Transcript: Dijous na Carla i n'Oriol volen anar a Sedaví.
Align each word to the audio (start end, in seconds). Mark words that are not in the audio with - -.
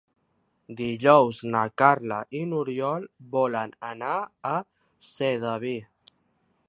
Dijous 0.77 1.41
na 1.55 1.61
Carla 1.81 2.17
i 2.39 2.41
n'Oriol 2.53 3.05
volen 3.37 3.75
anar 3.91 4.17
a 4.53 4.55
Sedaví. 5.13 5.77